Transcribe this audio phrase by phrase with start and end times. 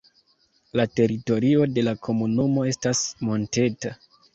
[0.81, 3.99] La teritorio de la komunumo estas monteta.